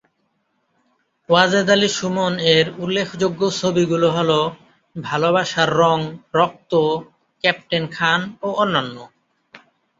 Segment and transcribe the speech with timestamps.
[1.29, 4.31] ওয়াজেদ আলী সুমন এর উল্লেখ্যযোগ্য ছবিগুলো হল
[4.95, 5.99] ভালোবাসার রঙ,
[6.35, 6.71] রক্ত,
[7.43, 8.95] ক্যাপ্টেন খান ও অন্যান্য।